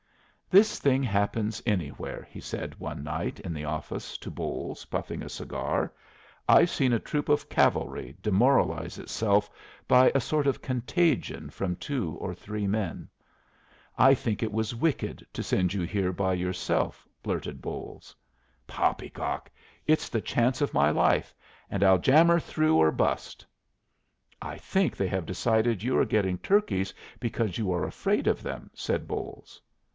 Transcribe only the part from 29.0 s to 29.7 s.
Bolles.